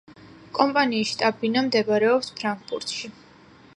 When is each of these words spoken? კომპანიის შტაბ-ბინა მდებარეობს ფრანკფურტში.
კომპანიის 0.59 1.11
შტაბ-ბინა 1.11 1.63
მდებარეობს 1.67 2.33
ფრანკფურტში. 2.41 3.13